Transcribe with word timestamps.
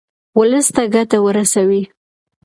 ولس 0.39 0.67
ته 0.75 0.83
ګټه 0.95 1.17
ورسوئ. 1.25 1.83